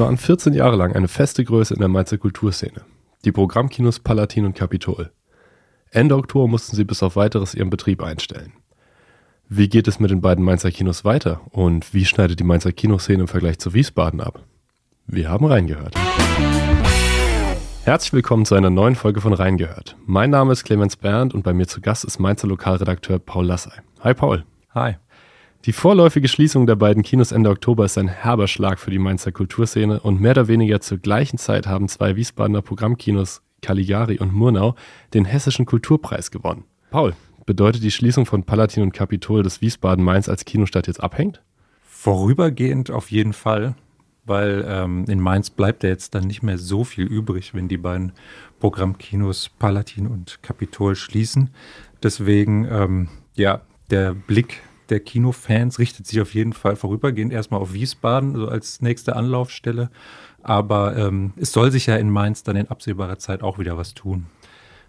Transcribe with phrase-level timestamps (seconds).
[0.00, 2.80] waren 14 Jahre lang eine feste Größe in der Mainzer Kulturszene.
[3.24, 5.12] Die Programmkinos Palatin und Kapitol.
[5.90, 8.54] Ende Oktober mussten sie bis auf weiteres ihren Betrieb einstellen.
[9.48, 13.22] Wie geht es mit den beiden Mainzer Kinos weiter und wie schneidet die Mainzer Kinoszene
[13.22, 14.42] im Vergleich zu Wiesbaden ab?
[15.06, 15.94] Wir haben reingehört.
[17.84, 19.96] Herzlich willkommen zu einer neuen Folge von Reingehört.
[20.06, 23.80] Mein Name ist Clemens Berndt und bei mir zu Gast ist Mainzer Lokalredakteur Paul Lassay.
[24.00, 24.44] Hi Paul.
[24.74, 24.94] Hi.
[25.66, 29.30] Die vorläufige Schließung der beiden Kinos Ende Oktober ist ein herber Schlag für die Mainzer
[29.30, 34.74] Kulturszene und mehr oder weniger zur gleichen Zeit haben zwei Wiesbadener Programmkinos Caligari und Murnau
[35.12, 36.64] den Hessischen Kulturpreis gewonnen.
[36.90, 37.12] Paul,
[37.44, 41.42] bedeutet die Schließung von Palatin und Kapitol, dass Wiesbaden-Mainz als Kinostadt jetzt abhängt?
[41.82, 43.74] Vorübergehend auf jeden Fall,
[44.24, 47.76] weil ähm, in Mainz bleibt ja jetzt dann nicht mehr so viel übrig, wenn die
[47.76, 48.12] beiden
[48.60, 51.50] Programmkinos Palatin und Kapitol schließen.
[52.02, 57.72] Deswegen, ähm, ja, der Blick der Kinofans richtet sich auf jeden Fall vorübergehend erstmal auf
[57.72, 59.90] Wiesbaden, so als nächste Anlaufstelle.
[60.42, 63.94] Aber ähm, es soll sich ja in Mainz dann in absehbarer Zeit auch wieder was
[63.94, 64.26] tun.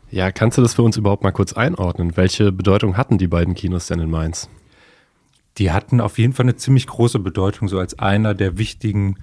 [0.10, 2.18] Ja, kannst du das für uns überhaupt mal kurz einordnen?
[2.18, 4.50] Welche Bedeutung hatten die beiden Kinos denn in Mainz?
[5.58, 9.18] Die hatten auf jeden Fall eine ziemlich große Bedeutung, so als einer der wichtigen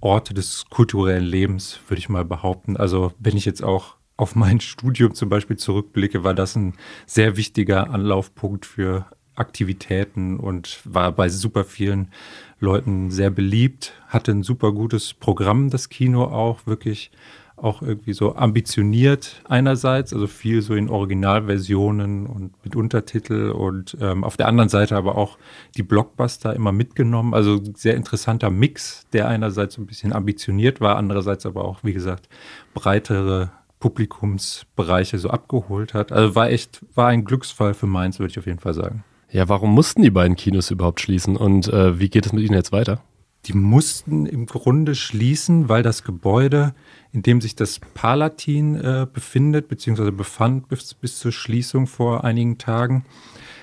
[0.00, 2.76] Orte des kulturellen Lebens, würde ich mal behaupten.
[2.76, 6.74] Also wenn ich jetzt auch auf mein Studium zum Beispiel zurückblicke, war das ein
[7.06, 9.06] sehr wichtiger Anlaufpunkt für
[9.36, 12.08] Aktivitäten und war bei super vielen
[12.60, 17.10] Leuten sehr beliebt, hatte ein super gutes Programm, das Kino auch, wirklich
[17.56, 24.24] auch irgendwie so ambitioniert einerseits, also viel so in Originalversionen und mit Untertitel und ähm,
[24.24, 25.38] auf der anderen Seite aber auch
[25.76, 27.32] die Blockbuster immer mitgenommen.
[27.32, 32.28] Also sehr interessanter Mix, der einerseits ein bisschen ambitioniert war, andererseits aber auch, wie gesagt,
[32.74, 36.10] breitere Publikumsbereiche so abgeholt hat.
[36.10, 39.04] Also war echt, war ein Glücksfall für Mainz, würde ich auf jeden Fall sagen.
[39.34, 42.54] Ja, warum mussten die beiden Kinos überhaupt schließen und äh, wie geht es mit ihnen
[42.54, 43.00] jetzt weiter?
[43.46, 46.72] Die mussten im Grunde schließen, weil das Gebäude,
[47.10, 52.58] in dem sich das Palatin äh, befindet, beziehungsweise befand bis, bis zur Schließung vor einigen
[52.58, 53.06] Tagen,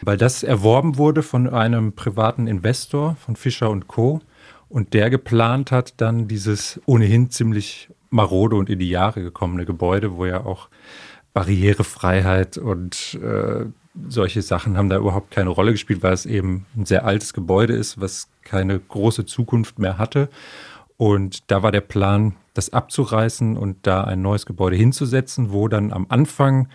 [0.01, 4.19] weil das erworben wurde von einem privaten Investor, von Fischer und Co.
[4.67, 10.17] Und der geplant hat, dann dieses ohnehin ziemlich marode und in die Jahre gekommene Gebäude,
[10.17, 10.67] wo ja auch
[11.33, 13.67] Barrierefreiheit und äh,
[14.07, 17.73] solche Sachen haben da überhaupt keine Rolle gespielt, weil es eben ein sehr altes Gebäude
[17.73, 20.29] ist, was keine große Zukunft mehr hatte.
[20.97, 25.91] Und da war der Plan, das abzureißen und da ein neues Gebäude hinzusetzen, wo dann
[25.91, 26.67] am Anfang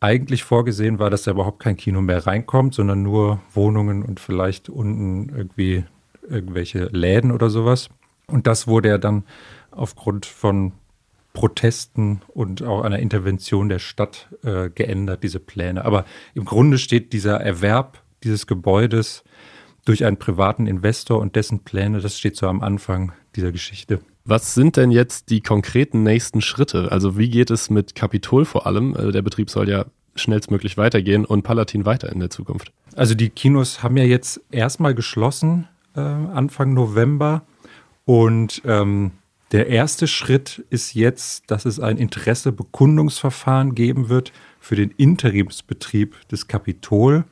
[0.00, 4.68] eigentlich vorgesehen war, dass da überhaupt kein Kino mehr reinkommt, sondern nur Wohnungen und vielleicht
[4.68, 5.84] unten irgendwie
[6.28, 7.88] irgendwelche Läden oder sowas.
[8.26, 9.24] Und das wurde ja dann
[9.70, 10.72] aufgrund von
[11.32, 15.84] Protesten und auch einer Intervention der Stadt äh, geändert, diese Pläne.
[15.84, 16.04] Aber
[16.34, 19.24] im Grunde steht dieser Erwerb dieses Gebäudes
[19.84, 24.00] durch einen privaten Investor und dessen Pläne, das steht so am Anfang dieser Geschichte.
[24.24, 26.92] Was sind denn jetzt die konkreten nächsten Schritte?
[26.92, 28.94] Also wie geht es mit Kapitol vor allem?
[28.94, 32.72] Äh, der Betrieb soll ja schnellstmöglich weitergehen und Palatin weiter in der Zukunft.
[32.94, 35.66] Also die Kinos haben ja jetzt erstmal geschlossen
[35.96, 37.42] äh, Anfang November
[38.04, 39.12] und ähm,
[39.52, 46.48] der erste Schritt ist jetzt, dass es ein Interessebekundungsverfahren geben wird für den Interimsbetrieb des
[46.48, 47.24] Kapitol.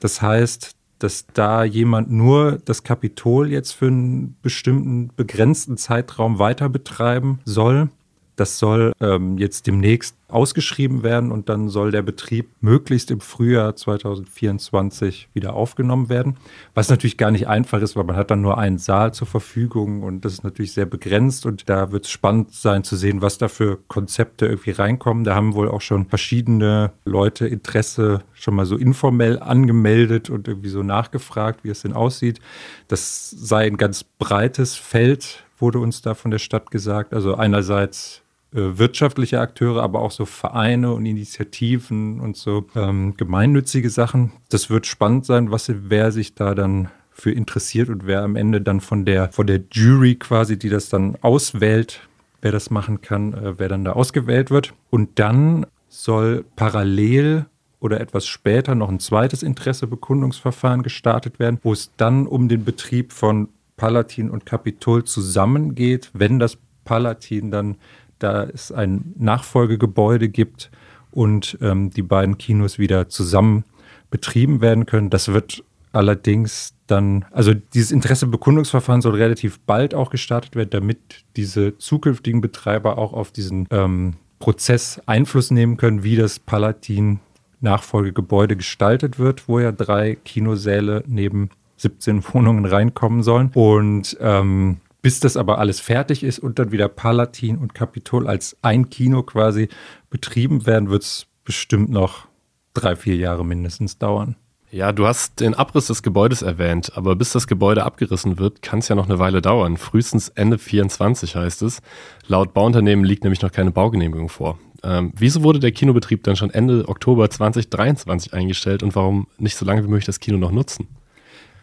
[0.00, 6.68] Das heißt, dass da jemand nur das Kapitol jetzt für einen bestimmten begrenzten Zeitraum weiter
[6.68, 7.88] betreiben soll.
[8.38, 13.74] Das soll ähm, jetzt demnächst ausgeschrieben werden und dann soll der Betrieb möglichst im Frühjahr
[13.74, 16.36] 2024 wieder aufgenommen werden.
[16.72, 20.04] Was natürlich gar nicht einfach ist, weil man hat dann nur einen Saal zur Verfügung
[20.04, 23.38] und das ist natürlich sehr begrenzt und da wird es spannend sein zu sehen, was
[23.38, 25.24] da für Konzepte irgendwie reinkommen.
[25.24, 30.68] Da haben wohl auch schon verschiedene Leute Interesse schon mal so informell angemeldet und irgendwie
[30.68, 32.38] so nachgefragt, wie es denn aussieht.
[32.86, 37.14] Das sei ein ganz breites Feld, wurde uns da von der Stadt gesagt.
[37.14, 44.32] Also einerseits wirtschaftliche Akteure, aber auch so Vereine und Initiativen und so ähm, gemeinnützige Sachen.
[44.48, 48.60] Das wird spannend sein, was wer sich da dann für interessiert und wer am Ende
[48.60, 52.08] dann von der von der Jury quasi, die das dann auswählt,
[52.40, 54.72] wer das machen kann, äh, wer dann da ausgewählt wird.
[54.90, 57.46] Und dann soll parallel
[57.80, 63.12] oder etwas später noch ein zweites Interessebekundungsverfahren gestartet werden, wo es dann um den Betrieb
[63.12, 67.76] von Palatin und Kapitol zusammengeht, wenn das Palatin dann
[68.18, 70.70] da es ein Nachfolgegebäude gibt
[71.10, 73.64] und ähm, die beiden Kinos wieder zusammen
[74.10, 75.10] betrieben werden können.
[75.10, 75.62] Das wird
[75.92, 82.98] allerdings dann, also dieses Interessebekundungsverfahren soll relativ bald auch gestartet werden, damit diese zukünftigen Betreiber
[82.98, 87.20] auch auf diesen ähm, Prozess Einfluss nehmen können, wie das Palatin
[87.60, 93.50] Nachfolgegebäude gestaltet wird, wo ja drei Kinosäle neben 17 Wohnungen reinkommen sollen.
[93.54, 98.56] Und ähm, bis das aber alles fertig ist und dann wieder Palatin und Kapitol als
[98.62, 99.68] ein Kino quasi
[100.10, 102.26] betrieben werden, wird es bestimmt noch
[102.74, 104.36] drei, vier Jahre mindestens dauern.
[104.70, 108.80] Ja, du hast den Abriss des Gebäudes erwähnt, aber bis das Gebäude abgerissen wird, kann
[108.80, 109.78] es ja noch eine Weile dauern.
[109.78, 111.80] Frühestens Ende 24 heißt es.
[112.26, 114.58] Laut Bauunternehmen liegt nämlich noch keine Baugenehmigung vor.
[114.82, 119.64] Ähm, wieso wurde der Kinobetrieb dann schon Ende Oktober 2023 eingestellt und warum nicht so
[119.64, 120.86] lange wie möglich das Kino noch nutzen?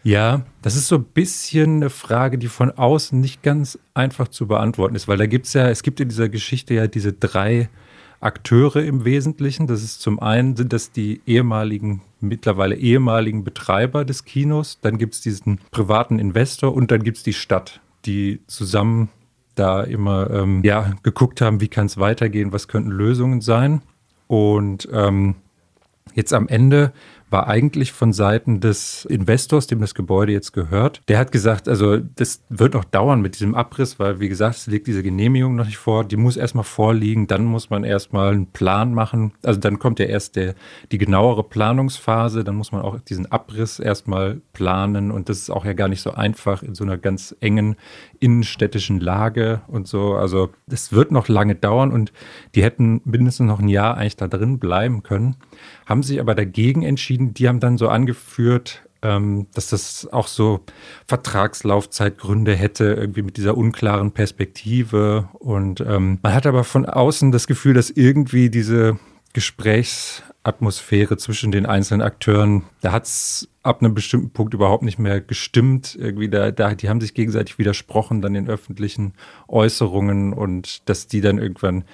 [0.06, 4.46] Ja, das ist so ein bisschen eine Frage, die von außen nicht ganz einfach zu
[4.46, 7.68] beantworten ist, weil da gibt es ja, es gibt in dieser Geschichte ja diese drei
[8.20, 9.66] Akteure im Wesentlichen.
[9.66, 15.14] Das ist zum einen sind das die ehemaligen, mittlerweile ehemaligen Betreiber des Kinos, dann gibt
[15.14, 19.08] es diesen privaten Investor und dann gibt es die Stadt, die zusammen
[19.56, 23.82] da immer ähm, ja, geguckt haben, wie kann es weitergehen, was könnten Lösungen sein.
[24.28, 25.34] Und ähm,
[26.14, 26.92] jetzt am Ende
[27.36, 31.02] war eigentlich von Seiten des Investors, dem das Gebäude jetzt gehört.
[31.06, 34.66] Der hat gesagt, also das wird noch dauern mit diesem Abriss, weil wie gesagt, es
[34.68, 36.04] liegt diese Genehmigung noch nicht vor.
[36.04, 39.34] Die muss erstmal vorliegen, dann muss man erstmal einen Plan machen.
[39.42, 40.54] Also dann kommt ja erst der,
[40.92, 45.66] die genauere Planungsphase, dann muss man auch diesen Abriss erstmal planen und das ist auch
[45.66, 47.76] ja gar nicht so einfach in so einer ganz engen
[48.18, 50.14] innenstädtischen Lage und so.
[50.14, 52.14] Also das wird noch lange dauern und
[52.54, 55.36] die hätten mindestens noch ein Jahr eigentlich da drin bleiben können
[55.86, 57.25] haben sich aber dagegen entschieden.
[57.34, 60.60] Die haben dann so angeführt, ähm, dass das auch so
[61.06, 65.28] Vertragslaufzeitgründe hätte, irgendwie mit dieser unklaren Perspektive.
[65.34, 68.98] Und ähm, man hat aber von außen das Gefühl, dass irgendwie diese
[69.32, 75.20] Gesprächsatmosphäre zwischen den einzelnen Akteuren, da hat es ab einem bestimmten Punkt überhaupt nicht mehr
[75.20, 75.94] gestimmt.
[76.00, 79.12] Irgendwie da, da, die haben sich gegenseitig widersprochen, dann in öffentlichen
[79.46, 81.84] Äußerungen und dass die dann irgendwann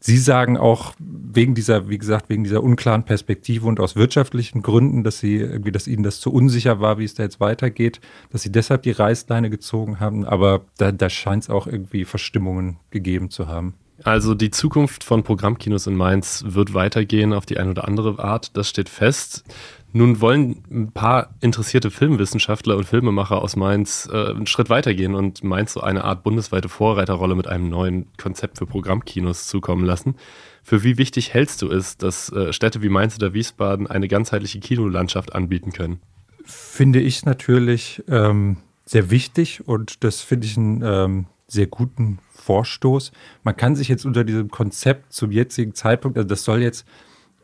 [0.00, 5.02] Sie sagen auch wegen dieser, wie gesagt, wegen dieser unklaren Perspektive und aus wirtschaftlichen Gründen,
[5.02, 8.00] dass sie irgendwie, dass ihnen das zu unsicher war, wie es da jetzt weitergeht,
[8.30, 10.24] dass sie deshalb die Reißleine gezogen haben.
[10.24, 13.74] Aber da, da scheint es auch irgendwie Verstimmungen gegeben zu haben.
[14.04, 18.56] Also die Zukunft von Programmkinos in Mainz wird weitergehen auf die eine oder andere Art,
[18.56, 19.44] das steht fest.
[19.92, 25.42] Nun wollen ein paar interessierte Filmwissenschaftler und Filmemacher aus Mainz äh, einen Schritt weitergehen und
[25.42, 30.16] Mainz so eine Art bundesweite Vorreiterrolle mit einem neuen Konzept für Programmkinos zukommen lassen.
[30.62, 34.60] Für wie wichtig hältst du es, dass äh, Städte wie Mainz oder Wiesbaden eine ganzheitliche
[34.60, 36.00] Kinolandschaft anbieten können?
[36.44, 43.10] Finde ich natürlich ähm, sehr wichtig und das finde ich einen ähm, sehr guten Vorstoß.
[43.42, 46.86] Man kann sich jetzt unter diesem Konzept zum jetzigen Zeitpunkt, also das soll jetzt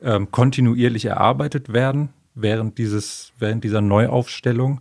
[0.03, 4.81] ähm, kontinuierlich erarbeitet werden während dieses, während dieser Neuaufstellung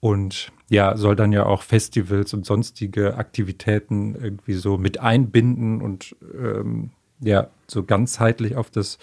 [0.00, 6.14] und ja, soll dann ja auch Festivals und sonstige Aktivitäten irgendwie so mit einbinden und
[6.34, 6.90] ähm,
[7.20, 8.98] ja, so ganzheitlich auf das,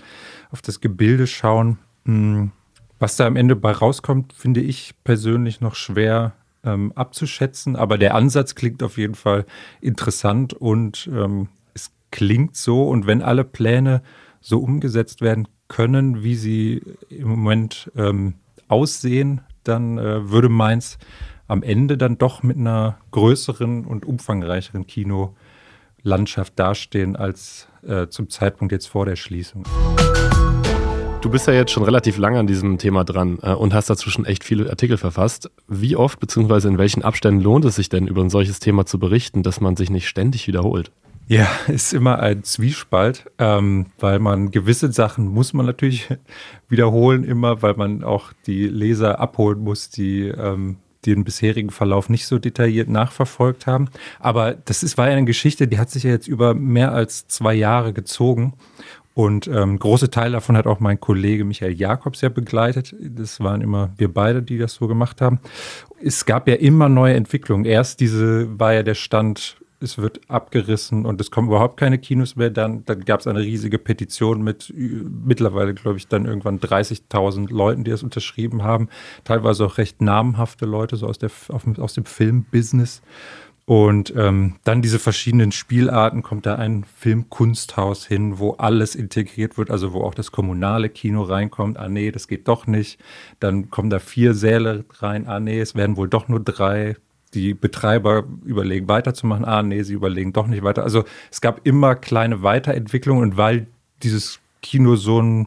[0.51, 1.79] auf das Gebilde schauen.
[2.06, 2.51] Hm,
[3.00, 6.33] was da am Ende bei rauskommt, finde ich persönlich noch schwer
[6.65, 9.45] ähm, abzuschätzen, aber der Ansatz klingt auf jeden Fall
[9.81, 14.01] interessant und ähm, es klingt so und wenn alle Pläne
[14.41, 18.35] so umgesetzt werden können, wie sie im Moment ähm,
[18.67, 20.97] aussehen, dann äh, würde Mainz
[21.47, 28.71] am Ende dann doch mit einer größeren und umfangreicheren Kinolandschaft dastehen als äh, zum Zeitpunkt
[28.71, 29.63] jetzt vor der Schließung.
[31.25, 34.11] Du bist ja jetzt schon relativ lange an diesem Thema dran äh, und hast dazu
[34.11, 35.49] schon echt viele Artikel verfasst.
[35.68, 36.68] Wie oft bzw.
[36.68, 39.76] in welchen Abständen lohnt es sich denn, über ein solches Thema zu berichten, dass man
[39.76, 40.92] sich nicht ständig wiederholt?
[41.28, 46.09] Ja, ist immer ein Zwiespalt, ähm, weil man gewisse Sachen muss man natürlich
[46.69, 52.28] wiederholen immer, weil man auch die Leser abholen muss, die ähm, den bisherigen Verlauf nicht
[52.28, 53.90] so detailliert nachverfolgt haben.
[54.19, 57.28] Aber das ist, war ja eine Geschichte, die hat sich ja jetzt über mehr als
[57.28, 58.54] zwei Jahre gezogen.
[59.16, 62.94] Und ähm, große Teil davon hat auch mein Kollege Michael Jakobs ja begleitet.
[63.00, 65.40] Das waren immer wir beide, die das so gemacht haben.
[66.04, 67.64] Es gab ja immer neue Entwicklungen.
[67.64, 72.36] Erst diese war ja der Stand es wird abgerissen und es kommen überhaupt keine Kinos
[72.36, 72.50] mehr.
[72.50, 77.84] Dann, dann gab es eine riesige Petition mit mittlerweile, glaube ich, dann irgendwann 30.000 Leuten,
[77.84, 78.90] die das unterschrieben haben.
[79.24, 83.02] Teilweise auch recht namhafte Leute, so aus, der, aus dem Filmbusiness.
[83.68, 89.72] Und ähm, dann diese verschiedenen Spielarten, kommt da ein Filmkunsthaus hin, wo alles integriert wird,
[89.72, 91.78] also wo auch das kommunale Kino reinkommt.
[91.78, 93.00] Ah nee, das geht doch nicht.
[93.40, 95.28] Dann kommen da vier Säle rein.
[95.28, 96.95] Ah nee, es werden wohl doch nur drei
[97.36, 100.84] die Betreiber überlegen weiterzumachen, ah nee, sie überlegen doch nicht weiter.
[100.84, 103.68] Also es gab immer kleine Weiterentwicklungen und weil
[104.04, 105.45] dieses Kino so eine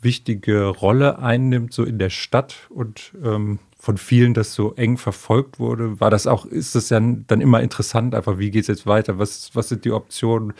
[0.00, 5.58] wichtige Rolle einnimmt, so in der Stadt und ähm, von vielen das so eng verfolgt
[5.58, 8.86] wurde, war das auch, ist das ja dann immer interessant, einfach, wie geht es jetzt
[8.86, 10.52] weiter, was, was sind die Optionen,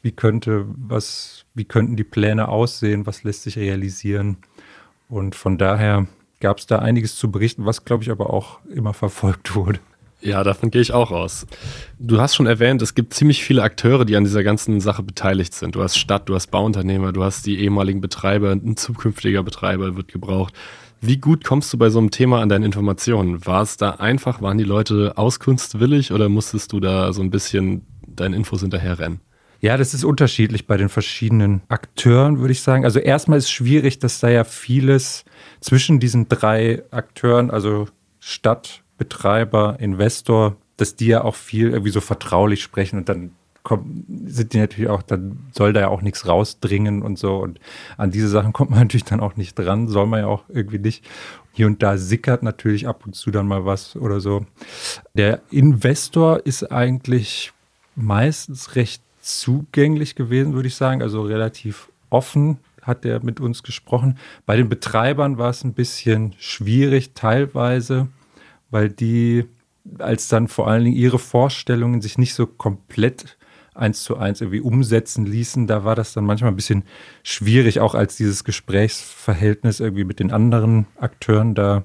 [0.00, 4.36] wie könnte, was, wie könnten die Pläne aussehen, was lässt sich realisieren.
[5.08, 6.06] Und von daher
[6.38, 9.80] gab es da einiges zu berichten, was, glaube ich, aber auch immer verfolgt wurde.
[10.20, 11.46] Ja, davon gehe ich auch aus.
[11.98, 15.54] Du hast schon erwähnt, es gibt ziemlich viele Akteure, die an dieser ganzen Sache beteiligt
[15.54, 15.76] sind.
[15.76, 20.08] Du hast Stadt, du hast Bauunternehmer, du hast die ehemaligen Betreiber, ein zukünftiger Betreiber wird
[20.08, 20.54] gebraucht.
[21.00, 23.46] Wie gut kommst du bei so einem Thema an deine Informationen?
[23.46, 27.86] War es da einfach, waren die Leute auskunftswillig oder musstest du da so ein bisschen
[28.06, 29.20] deinen Infos hinterherrennen?
[29.60, 32.84] Ja, das ist unterschiedlich bei den verschiedenen Akteuren, würde ich sagen.
[32.84, 35.24] Also erstmal ist schwierig, dass da ja vieles
[35.60, 37.88] zwischen diesen drei Akteuren, also
[38.20, 43.30] Stadt, Betreiber, Investor, dass die ja auch viel irgendwie so vertraulich sprechen und dann
[43.62, 47.36] kommt, sind die natürlich auch, dann soll da ja auch nichts rausdringen und so.
[47.36, 47.60] Und
[47.96, 50.78] an diese Sachen kommt man natürlich dann auch nicht dran, soll man ja auch irgendwie
[50.78, 51.04] nicht.
[51.52, 54.46] Hier und da sickert natürlich ab und zu dann mal was oder so.
[55.14, 57.52] Der Investor ist eigentlich
[57.96, 64.16] meistens recht zugänglich gewesen, würde ich sagen, also relativ offen hat er mit uns gesprochen.
[64.46, 68.08] Bei den Betreibern war es ein bisschen schwierig teilweise,
[68.70, 69.44] weil die
[69.98, 73.38] als dann vor allen Dingen ihre Vorstellungen sich nicht so komplett
[73.74, 76.84] eins zu eins irgendwie umsetzen ließen, da war das dann manchmal ein bisschen
[77.22, 81.84] schwierig, auch als dieses Gesprächsverhältnis irgendwie mit den anderen Akteuren da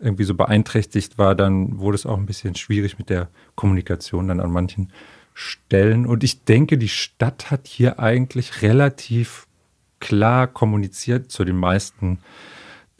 [0.00, 4.40] irgendwie so beeinträchtigt war, dann wurde es auch ein bisschen schwierig mit der Kommunikation dann
[4.40, 4.92] an manchen
[5.34, 6.06] Stellen.
[6.06, 9.46] Und ich denke, die Stadt hat hier eigentlich relativ
[10.00, 12.18] klar kommuniziert zu den meisten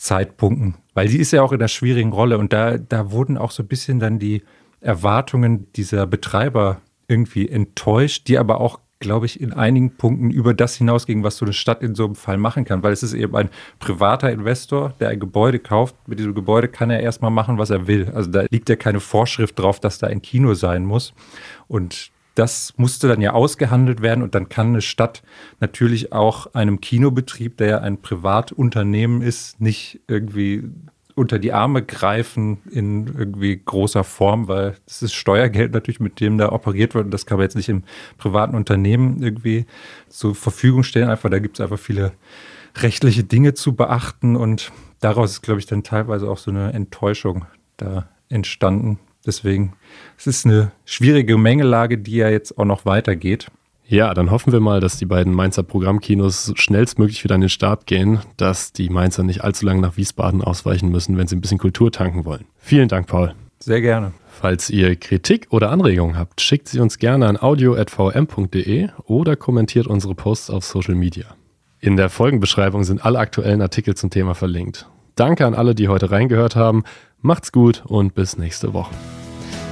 [0.04, 3.50] Zeitpunkten, weil sie ist ja auch in einer schwierigen Rolle und da, da wurden auch
[3.50, 4.42] so ein bisschen dann die
[4.80, 10.76] Erwartungen dieser Betreiber irgendwie enttäuscht, die aber auch, glaube ich, in einigen Punkten über das
[10.76, 13.34] hinausgingen, was so eine Stadt in so einem Fall machen kann, weil es ist eben
[13.34, 15.96] ein privater Investor, der ein Gebäude kauft.
[16.06, 18.12] Mit diesem Gebäude kann er erstmal machen, was er will.
[18.14, 21.14] Also da liegt ja keine Vorschrift drauf, dass da ein Kino sein muss.
[21.66, 25.22] Und das musste dann ja ausgehandelt werden und dann kann eine Stadt
[25.60, 30.64] natürlich auch einem Kinobetrieb, der ja ein Privatunternehmen ist, nicht irgendwie
[31.14, 36.38] unter die Arme greifen in irgendwie großer Form, weil das ist Steuergeld natürlich, mit dem
[36.38, 37.84] da operiert wird und das kann man jetzt nicht im
[38.18, 39.66] privaten Unternehmen irgendwie
[40.08, 41.08] zur Verfügung stellen.
[41.08, 42.12] Einfach, da gibt es einfach viele
[42.76, 47.44] rechtliche Dinge zu beachten und daraus ist, glaube ich, dann teilweise auch so eine Enttäuschung
[47.76, 48.98] da entstanden.
[49.26, 49.74] Deswegen,
[50.18, 53.48] es ist eine schwierige Mengelage, die ja jetzt auch noch weitergeht.
[53.86, 57.86] Ja, dann hoffen wir mal, dass die beiden Mainzer Programmkinos schnellstmöglich wieder an den Start
[57.86, 61.58] gehen, dass die Mainzer nicht allzu lange nach Wiesbaden ausweichen müssen, wenn sie ein bisschen
[61.58, 62.46] Kultur tanken wollen.
[62.56, 63.34] Vielen Dank, Paul.
[63.58, 64.12] Sehr gerne.
[64.28, 70.14] Falls ihr Kritik oder Anregungen habt, schickt sie uns gerne an audio.vm.de oder kommentiert unsere
[70.14, 71.26] Posts auf Social Media.
[71.80, 74.88] In der Folgenbeschreibung sind alle aktuellen Artikel zum Thema verlinkt.
[75.14, 76.84] Danke an alle, die heute reingehört haben.
[77.20, 78.94] Macht's gut und bis nächste Woche.